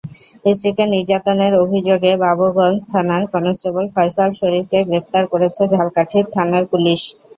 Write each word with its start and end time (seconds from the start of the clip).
স্ত্রীকে 0.51 0.83
নির্যাতনের 0.93 1.53
অভিযোগে 1.63 2.11
বাবুগঞ্জ 2.23 2.79
থানার 2.91 3.23
কনস্টেবল 3.33 3.85
ফয়সাল 3.95 4.29
শরীফকে 4.39 4.79
গ্রেপ্তার 4.87 5.23
করেছে 5.33 5.61
ঝালকাঠির 5.73 6.25
থানার 6.35 6.63
পুলিশ। 6.71 7.01